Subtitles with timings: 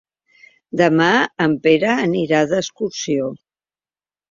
[0.81, 1.09] Demà
[1.45, 3.31] en Pere anirà d'excursió.